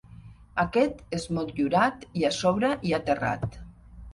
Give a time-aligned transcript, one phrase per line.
[0.61, 3.63] Aquest és motllurat i a sobre hi ha terrat.